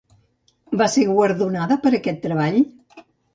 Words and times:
Va 0.81 0.87
ser 0.93 1.03
guardonada 1.09 1.77
per 1.85 1.93
aquest 1.99 2.19
treball? 2.25 2.59